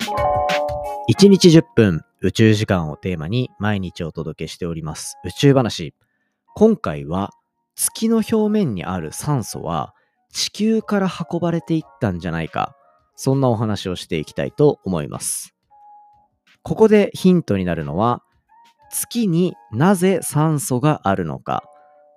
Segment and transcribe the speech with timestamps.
[0.00, 5.94] 1日10分宇宙時間をテーマに毎日お届けしております宇宙話。
[6.54, 7.30] 今回は
[7.74, 9.94] 月の表面にある酸素は
[10.32, 12.74] 地球から運ばれていったんじゃないか。
[13.16, 15.54] そんなお話をしていきたいと思います。
[16.62, 18.22] ここでヒントになるのは
[18.90, 21.64] 月になぜ酸素があるのか。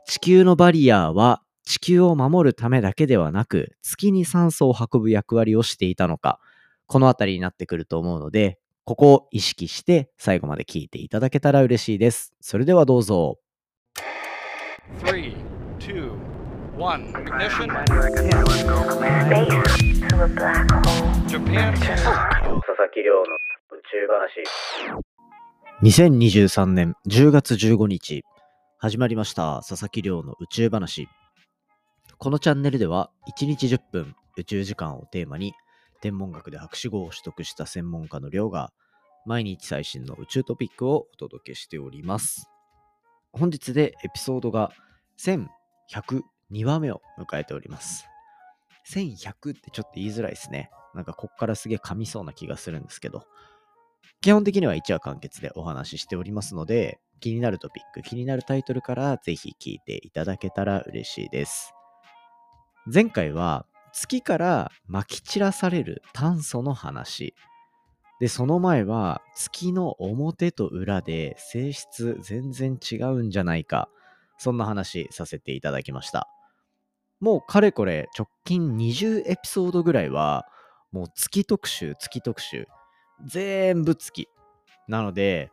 [0.06, 6.40] 地球のバリアーは地球を守るためだけではなく月に酸素を運ぶ役割をしていたのか。
[6.88, 12.34] この辺りになってくると思うので、ここを意識して最後まで聞いていただけたら嬉しいです。
[12.42, 13.40] それではどうぞ。
[15.06, 15.36] 3,
[15.80, 16.12] 2,
[16.78, 17.70] 1, ignition.
[25.84, 28.24] 2023年10月15日
[28.78, 31.08] 始まりました佐々木亮の宇宙話
[32.18, 35.54] このチャンネルでは1日10分宇宙時間をテーマに
[36.04, 38.74] 天文学で博士号を取得した専門家の亮が
[39.26, 42.50] 毎日最新の宇宙トピックをお届けしております。
[43.32, 44.74] 本日でエピソードが
[45.18, 48.06] 1102話目を迎えております。
[48.92, 50.72] 1100ってちょっと言いづらいですね。
[50.94, 53.24] なんかこっからすげえ噛みそうな気がするんですけど、
[54.20, 61.74] 基本的には1話完結でお話ししておりますので、気になるトピック、気になるタイトルからぜひ聞いていただけたら嬉しいです。
[62.94, 67.36] 前回は月から撒き散らされる炭素の話。
[68.20, 73.90] で、その前は月の表と裏で性質全然違うんじゃないか。
[74.38, 76.28] そんな話させていただきました。
[77.20, 80.46] もうかれこれ直近20エピソードぐらいは
[80.92, 82.68] もう月特集、月特集。
[83.26, 84.28] 全部月。
[84.88, 85.52] なので、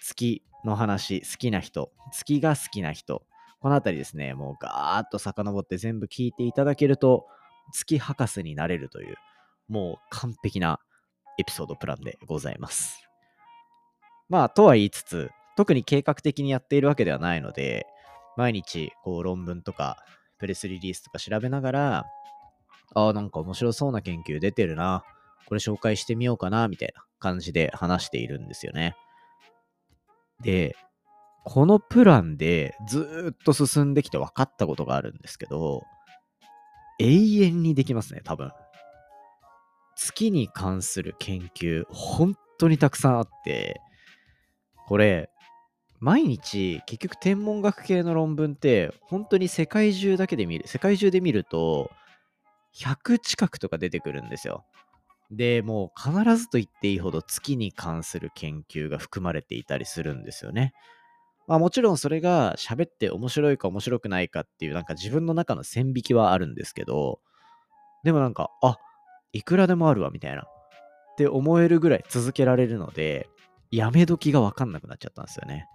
[0.00, 3.22] 月の話好きな人、月が好きな人、
[3.60, 7.26] このあたりですね、もうガーッと遡って全部聞いていただけると、
[7.72, 9.16] 月博士になれるという、
[9.68, 10.80] もう完璧な
[11.38, 13.08] エピソードプランでございます。
[14.28, 17.86] まあ、とは言いつつ、特に計画的にやっているわけではないので、
[18.36, 19.96] 毎日こう論文とか
[20.38, 22.04] プレスリリースとか調べながら、
[22.94, 25.04] ああ、なんか面白そうな研究出てるな。
[25.46, 28.96] これ紹介してみようかな、みたいな感じで話しているんですよね。
[30.42, 30.76] で、
[31.44, 35.82] このプランでずっと進んできて分かったことがあるんですけど、
[36.98, 38.50] 永遠にできますね、多分。
[39.96, 43.80] 月に関する研究、本当にたくさんあって、
[44.86, 45.30] これ、
[46.00, 51.90] 毎日結局天文学系の論文って本当に世界中だけで見る、世界中で見ると
[52.76, 54.64] 100近くとか出てくるんですよ。
[55.30, 60.72] で、もう必ずと言っていいほど月に関する研究が含まれていたりするんですよね。
[61.48, 67.20] まあもちろんそれが喋って面白いか面白くないかっていうなんか自分の中の線引きはあるんですけど、
[68.04, 68.76] でもなんか、あ、
[69.32, 70.44] いくらでもあるわみたいなっ
[71.16, 73.28] て思えるぐらい続けられるので、
[73.70, 75.66] やめ時がわかんなくなっちゃったんですよね。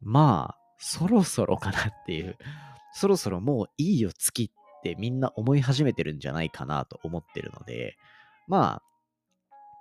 [0.00, 2.36] まあ、そろそろかなっていう、
[2.92, 7.96] そろそろもういいよ月ってみんな思い始めてるんじゃないかなと思ってるので、
[8.46, 8.82] まあ、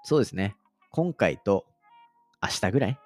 [0.03, 0.55] そうですね。
[0.91, 1.65] 今回と
[2.41, 2.99] 明日ぐらい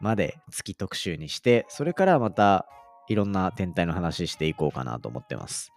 [0.00, 2.66] まで月特集にして、それからまた
[3.08, 5.72] いろんな天体の話していこうかなと思ってます。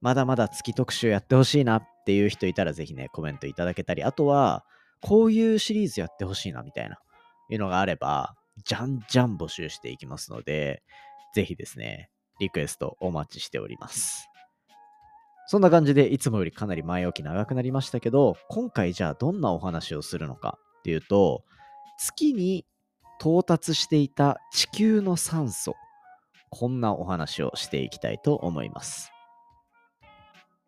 [0.00, 4.64] まだまだ月特集やってほしいなっていう人いたらぜひね、コメントいただけたり、あとは、
[5.02, 6.98] こういうシリーズやってほしいなみたいな、
[7.50, 8.34] いうのがあれば、
[8.64, 10.82] じゃんじゃん募集していきますので、
[11.34, 14.28] ぜひですね、リクエストお待ちしております。
[15.46, 21.44] そんな感じで、いつもよりかなり前置き長くなりましたけど、今回じゃあどんなお話をするのかっていうと、
[21.98, 22.64] 月に
[23.20, 25.76] 到達していた地球の酸素。
[26.48, 29.12] こんなお話をしていきたいと思います。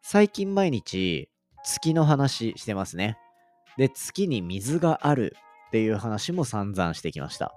[0.03, 1.31] 最近毎日
[1.65, 3.17] 月の話してますね。
[3.79, 5.35] で、月に水がある
[5.69, 7.55] っていう話も散々してきました。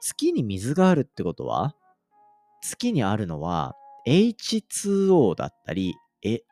[0.00, 1.76] 月に水があるってことは
[2.60, 3.76] 月にあるのは
[4.06, 5.94] H2O だったり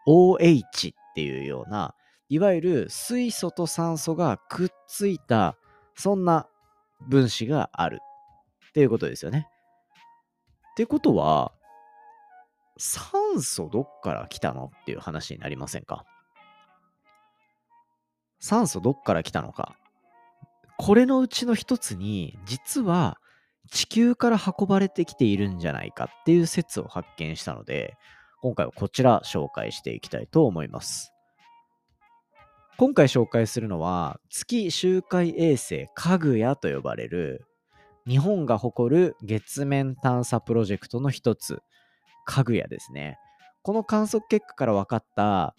[0.06, 1.94] OH っていうような
[2.28, 5.56] いわゆる水素と酸素がくっついた
[5.96, 6.46] そんな
[7.08, 8.00] 分子がある
[8.68, 9.48] っていうことですよね。
[10.72, 11.52] ってことは、
[12.78, 16.04] 酸素どっから来たのっていう話になりませんか？
[18.38, 19.76] 酸素どっから来たのか。
[20.78, 23.18] これのうちの一つに、実は
[23.70, 27.98] 地球から運ばれてきているんじゃないかっていう説を発見したので、
[28.40, 31.12] 今回はこちら紹介していきたいと思います。
[32.80, 37.44] 今回紹介するのは月周回衛星かぐやと呼ばれる
[38.08, 41.58] 日本が誇る月面探査プロジェクトの一つ
[42.24, 43.18] かぐやですね
[43.60, 45.54] この観測結果から分かった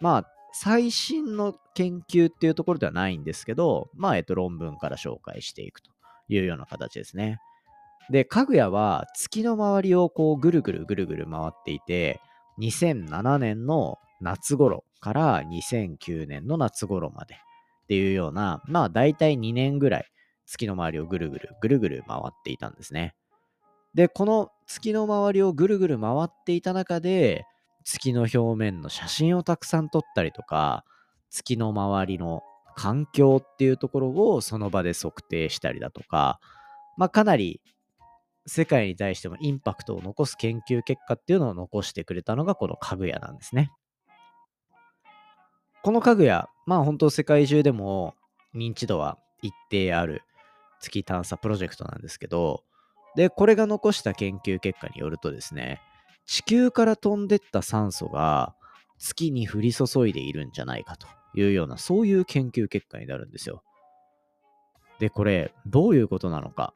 [0.00, 5.92] まあ最新の研究っていうところではないんですけど、まあ、えっと、論文から紹介していくと
[6.28, 7.38] いうような形ですね。
[8.08, 12.20] で、かぐやは月の周りをこうぐるぐるぐるぐる回っていて、
[12.60, 20.06] 2007年の夏頃から2009年の夏頃までっていうような、まあ大体2年ぐらい
[20.46, 23.14] 月の周りをぐるぐるぐるぐる回っていたんですね。
[23.92, 27.44] で、この月の周りをぐるぐる回っていた中で、
[27.84, 30.86] 月の表面の写真をたくさん撮ったりとか、
[31.28, 32.42] 月の周りの
[32.74, 36.40] 環境っていうところをその場で測定したりだとか、
[36.96, 37.60] まあかなり
[38.46, 43.70] 世界に対してもインパクトを残す研究結果っていうのを残してくれたのがこの家具屋なんですね。
[45.84, 48.14] この家具屋、まあ本当世界中でも
[48.54, 50.22] 認知度は一定ある
[50.80, 52.64] 月探査プロジェクトなんですけど、
[53.16, 55.82] で、これが残した研究結果によるとですね、
[56.24, 58.54] 地球から飛んでった酸素が
[58.98, 63.62] 月に降り注いでいるんじゃないかというような、そういう研究結果になるんですよ。
[65.00, 66.72] で、これ、どういうことなのか。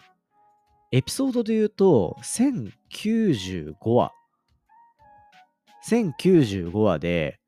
[0.93, 4.13] エピソードで言うと、1095話。
[5.89, 7.41] 1095話で、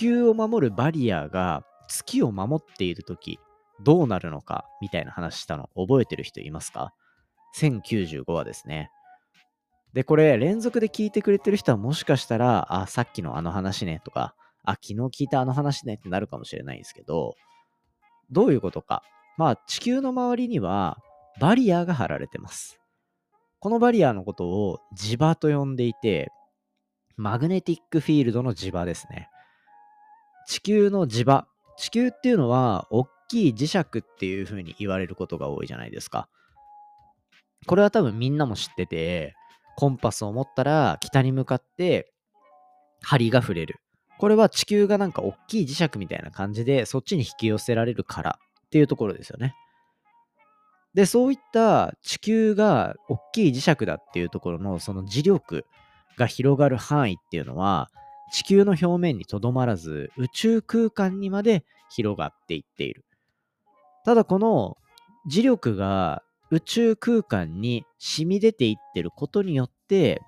[0.00, 3.38] 球を守るバリアが月を守っているとき、
[3.82, 6.94] どうなるのか、みたいな話したの覚えてる人いますか
[7.58, 8.90] ?1095 話ですね。
[9.92, 17.34] で、これ、連続で聞いてくれてる人はもしかしたら、あ、さっきのあの話ね、とか、あ、昨日聞いたあの話ねってなるかもしれないんですけど、
[18.30, 19.02] どういうことか？
[19.36, 20.96] まあ、地球の周りには、
[21.40, 22.80] バリアが張られてます。
[23.58, 26.30] このバリアのことを磁場と呼んでいて、
[27.16, 29.28] マグネティックフィールドの磁場ですね。
[30.50, 31.46] 地球の磁場。
[31.76, 36.28] 地球っていうのは、大きい磁石っていう風に言われることが多いじゃないですか。
[37.68, 39.36] これは多分みんなも知ってて、
[39.76, 42.12] コンパスを持ったら北に向かって
[43.00, 43.76] 針が触れる。
[44.18, 49.54] これは地球がなんか大きい磁石みたいな感じでそっちに引き寄せられるからっていうところですよね。
[50.94, 55.64] で、そういった地球が大きい磁石だっていうところのその磁力
[56.18, 57.88] が広がる範囲っていうのは
[58.32, 63.04] 地球の表面にとどまらず宇宙空間にまで広がっていっている。
[64.04, 64.76] ただこの
[65.30, 70.20] 磁力が宇宙空間に染み出ていってることによって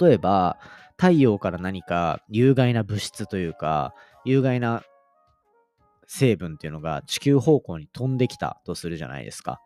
[0.00, 0.58] 例えば
[0.96, 3.94] 太陽から何か有害な物質というか
[4.24, 4.82] 有害な
[6.08, 9.60] 成分っていうのが地球方向に飛んできたとするじゃないですか。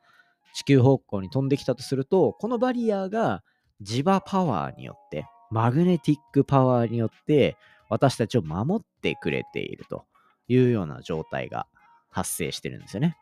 [0.55, 3.43] 地球方向に飛んできたとすると、このバリアが
[3.83, 7.57] 磁場パワーによって、マグネティックパワーによって
[7.91, 10.07] 私たちを守ってくれていると
[10.49, 11.67] いうような状態が
[12.11, 13.17] 発生してるんですよね。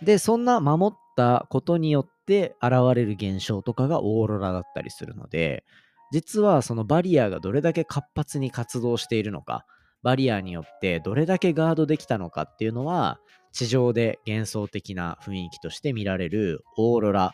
[0.00, 5.64] で、そんな守ったことによって現れる現象とかがオーロラだったりするので、
[6.12, 9.66] 実はそのバリアがどれだけ活発に活動しているのか、
[10.04, 13.18] バリアによってどれだけガードできたのかっていうのは、
[13.52, 17.32] 地上で幻想的な雰囲気として見られるオーロラ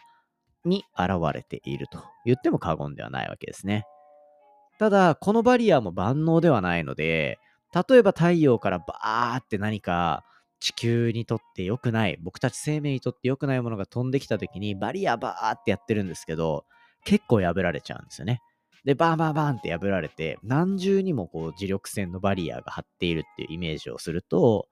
[0.65, 3.85] に現れていると言っても過言ではないわけですね。
[4.79, 7.39] ただ、このバリアも万能ではないので、
[7.89, 10.25] 例えば太陽からバーって何か
[10.61, 16.65] 地球にとって良くない、僕たち生命にとって良くないものが飛んできた時にバリアバーってやってるんですけど、
[17.05, 18.41] 結構破られちゃうんですよね。
[18.85, 24.69] で、バーバーバーンって破られて、何重にもこう磁力線のバリアが張っているっていうイメージをすると、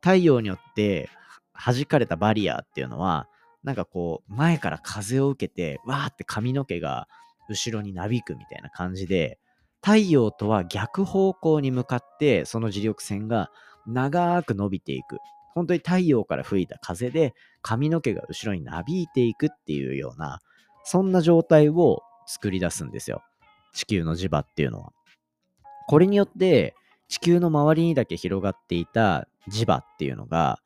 [0.00, 1.08] 太陽によって
[1.52, 3.28] 弾かれたバリアっていうのは、
[3.64, 7.08] なんかこう、前から風を受けて、わーって髪の毛が
[7.48, 9.38] 後ろになびくみたいな感じで、
[9.82, 13.50] 太陽とは逆方向に向かって、その磁力線が
[13.86, 15.18] 長く伸びていく。
[15.54, 20.40] 本当に太陽から吹いた風で髪の毛が後ろになびいていくっていうような、
[20.84, 23.22] そんな状態を作り出すんですよ。
[23.72, 24.92] 地球の磁場っていうのは。
[25.88, 26.74] これによって
[27.08, 30.60] 地球の周りにだけ広がっていた磁場っていうのが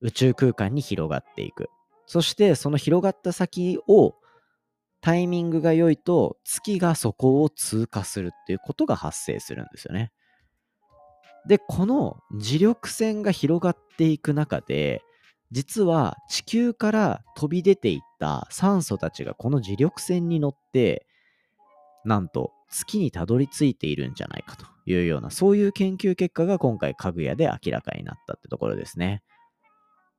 [0.00, 1.68] 宇宙空間に広がっていく。
[2.06, 4.14] そしてその広がった先を
[5.00, 10.12] タイミングが良いと月がそこを通過するっていうことが発生するんですよね。
[11.46, 15.02] で、この磁力線が広がっていく中で
[15.50, 21.06] 実は地球から飛び出ていった酸素たちがこの磁力線に乗って
[22.04, 29.22] なんと月にたどり着いているんじゃないかというようなそういう研究結果が今回かぐやで明らかになったってところですね。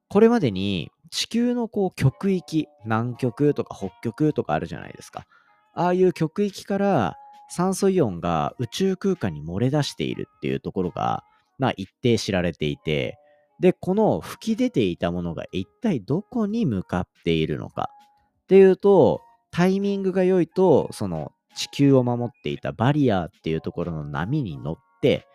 [0.09, 5.25] これまでに地球のこう極域南極とか北極とかあるじゃないですか。
[5.73, 7.17] ああいう極域から
[7.49, 11.23] 酸素イオンが宇宙空間に漏れ出しているっていうところが、
[11.59, 13.17] まあ、一定知られていて
[13.59, 17.89] で、この吹き出ていたものが一体どこに向かっているのか
[18.43, 19.21] っていうと、
[19.51, 25.25] タイミングが良いと、その地球を守っていたバリアっていうところの波に乗って、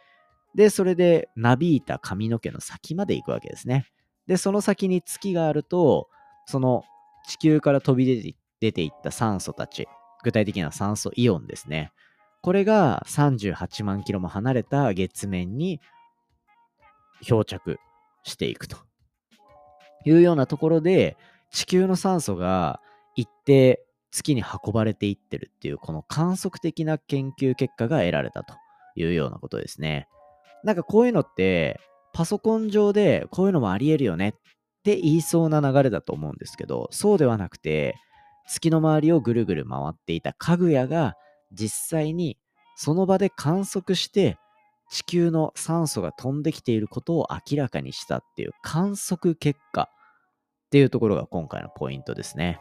[0.54, 3.86] で、それでなびいた髪の毛の先まで行くわけですね。
[4.30, 6.08] で、その先に月があると、
[6.46, 6.84] その
[7.26, 9.88] 地球から飛び出て出ていった酸素たち、
[10.22, 11.90] 具体的には酸素イオンですね。
[12.40, 15.80] これが38万キロも離れた月面に
[17.22, 17.80] 漂着
[18.22, 18.76] していくと
[20.04, 21.16] いうようなところで、
[21.50, 22.80] 地球の酸素が
[23.16, 28.54] 一定月に運ばれていってるっていう、この観測的な研究結果が得られたと
[28.94, 30.06] いうようなことですね。
[30.62, 31.80] なんかこういうのって、
[32.12, 34.32] パソコン上でこういうのもあり得るよねっ
[34.82, 37.96] て言いそうな流れだと思うんですけど、そうではなくて、
[38.48, 41.14] 月の周りをぐるぐる回っていたかぐやが
[41.52, 42.36] 実際に
[42.76, 44.38] その場で観測して
[44.90, 52.60] 地球の酸素が飛んできていることを明らかにしたっていう観測結果っていうところが今回のポイントですね。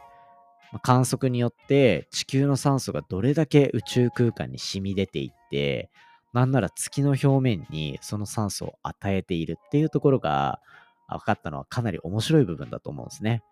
[0.82, 5.90] 観測によって地球の酸素がどれだけ宇宙空間に染み出ていって、
[6.32, 10.60] なんなら月の表面にその酸素を与えているっていうところが
[11.08, 13.42] 分かったのはかなり面白い部分だと思うんですね。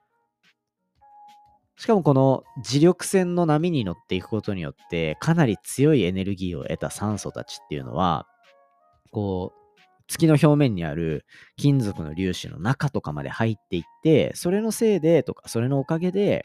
[1.76, 8.26] しかもこの磁力線の波に乗っていくことによってかなり強いエネルギーを得た酸素たちっていうのは
[9.12, 9.58] こう
[10.08, 11.24] 月の表面にある
[11.56, 16.44] 金属の粒子の中とかまで入っていってそれのせいでとかそれのおかげで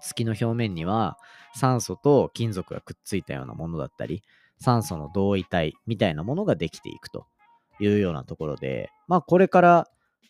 [0.00, 1.18] 月の表面には
[1.54, 4.22] 酸素と金属がくっついたようなものだったり
[4.58, 7.26] 酸素の同位体みたいなものができていくと
[7.80, 9.88] いうようなところでまあこれから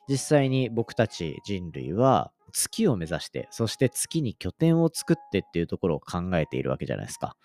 [0.09, 7.37] 実際に僕たち人類は月を目指してそして月に拠点を作ってっていうところを考えているわけじゃないですか。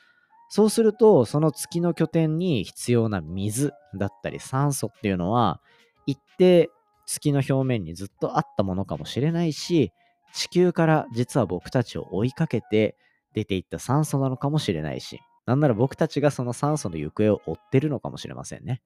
[0.50, 5.62] そうするとその月の拠点に必要な水だったり酸素っていうのは
[6.06, 6.70] 一定
[7.06, 9.94] 月の表面にずっとあったものかもしれないし
[10.34, 12.96] 地球から実は僕たちを追いかけて
[13.34, 18.82] 出ていった酸素なのかもしれないし、なんなら僕たちがその酸素の行方を追ってるのかもしれませんね。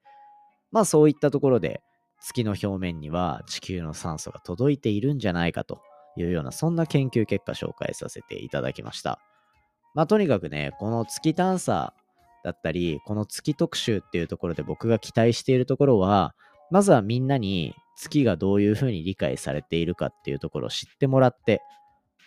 [0.71, 1.81] まあそういったところで
[2.21, 5.81] 月の表面には地球の酸素が届いているんじゃないかと
[6.17, 9.19] いうようなそんな研究結果紹介させていただきました。
[9.93, 11.93] まあとにかくね、この月探査
[12.43, 16.35] だったり、この月特集っていうところで僕が期待しているところは、
[16.69, 21.61] まずはみんなに月がどういうふうに理解されているかっていうところを知ってもらって、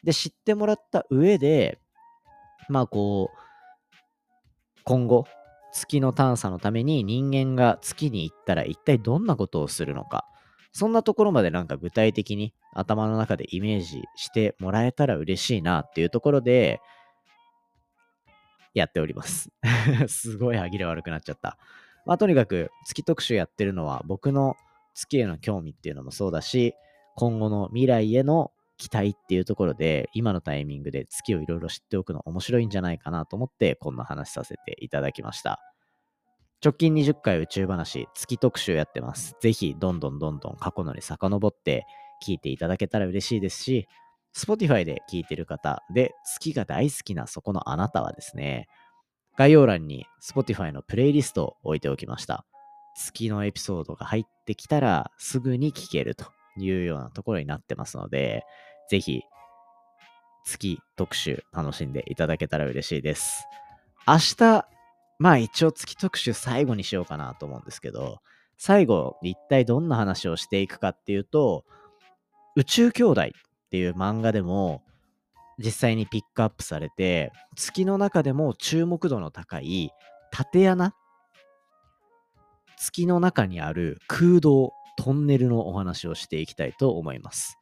[0.03, 1.79] で、知ってもらった上で、
[2.69, 3.48] まあこう、
[4.89, 5.27] 今後、
[5.71, 10.25] 月の探査のために人間が月に行ったら一体どんなことをするのか、
[10.73, 16.81] そんなところまでなんか具体的に頭の中でイメージしてもらえたら嬉しいなっていうところで、
[18.73, 19.51] やっております。
[20.09, 21.59] すごい歯切れ悪くなっちゃった。
[22.07, 24.57] まあとにかく月特集やってるのは僕の
[24.95, 26.75] 月への興味っていうのもそうだし、
[27.15, 35.61] 今後の未来への期待っていうところで、今のタイミングで月をいろいろ知っておくの面白いんじゃないかなと思って、こんな話させていただきました。
[36.65, 39.37] 直近20回宇宙話、月特集やってます。
[39.41, 41.87] ぜひ、どんどんどんどん過去のに遡って
[42.25, 43.87] 聞いていただけたら嬉しいですし、
[44.37, 48.69] Spotify で聞いてる方で月が大好きなそこのあなたはですね、
[49.37, 52.45] 概要欄に Spotify のプレイリストを置いておきました。
[52.97, 58.45] 月のエピソードが入ってきたらすぐに聞けるというようなところになってますので、
[58.89, 59.23] ぜひ
[60.45, 63.45] 月特集楽しんでいただけたら嬉しいです。
[64.07, 64.67] 明日、
[65.19, 68.21] まあ一応月特集最後にしようかなと思うんですけど、
[68.57, 71.65] 最後一体どんな話をしていくかっていうと、
[72.57, 73.27] 宇宙兄弟っ
[73.71, 74.83] ていう漫画でも
[75.59, 79.91] 実際にピックアップされて、月の中でも注目度の高い
[80.33, 80.95] 縦穴？
[82.79, 87.58] 月の中にある空洞、トンネルのお話をしていきたいと思います。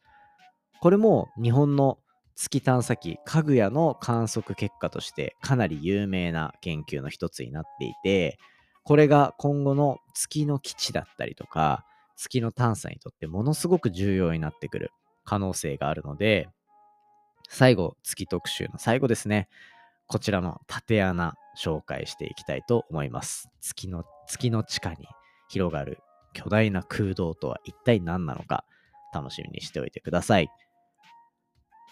[0.80, 1.98] これも日本の
[2.34, 8.38] 月探査機かぐやの観測結果としてかなり有名な研究の一つになっていて、
[8.84, 11.84] これが今後の月の基地だったりとか、
[12.16, 14.90] 月の探査にとってものすごく重要になってくる
[15.24, 16.48] 可能性があるので、
[17.48, 19.48] 最後、月特集の最後ですね。
[20.06, 23.48] こちらの縦穴紹介していきたいと思います。
[23.60, 25.06] 月の、月の地下に
[25.48, 25.98] 広がる
[26.32, 28.64] 巨大な空洞とは一体何なのか
[29.12, 30.48] 楽しみにしておいてください。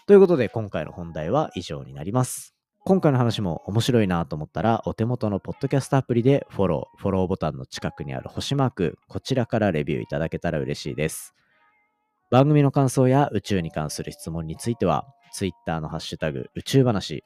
[0.07, 2.53] ということで今回の本題は以上になります。
[2.83, 11.33] 今回の話も面白いなと思ったらお手元のポッドキャストアプリでフォロー、フォローボタンの近くにある星マーク、こちらからレビューいただけたら嬉しいです。
[12.29, 17.23] 番組の感想や宇宙に関する質問については Twitter のハッシュタグ宇宙話、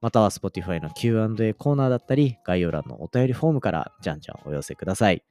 [0.00, 5.22] または Spotify の Q&A コーナーだったり、概要欄のお便りフォームからじゃんじゃんお寄せください。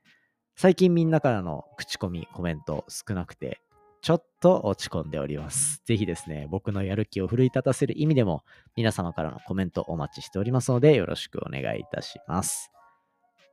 [0.55, 3.59] 最近みんなからの口コミ、コメント少なくて、
[4.01, 5.81] ちょっと落ち込んでおります。
[5.85, 8.43] ぜひですね、僕のやる気を奮い立たせる意味でも、
[8.75, 12.71] 皆様からのコメントお待ちしておりますので、よろしくお願いいたします。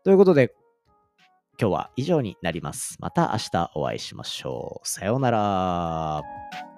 [0.05, 0.55] ということで、
[1.59, 2.97] 今日は以上になります。
[3.01, 4.89] また明日お会いしましょう。
[4.89, 6.74] さようなら。